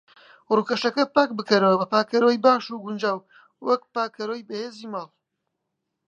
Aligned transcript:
ڕوکەشەکەی 0.55 1.11
پاک 1.15 1.29
بکەرەوە 1.37 1.75
بە 1.81 1.87
پاکەرەوەی 1.93 2.43
باش 2.45 2.63
و 2.69 2.81
گونجاو، 2.83 3.19
وەک 3.65 3.81
پاکەرەوەی 3.95 4.47
بەهێزی 4.47 4.91
ماڵی. 4.93 5.15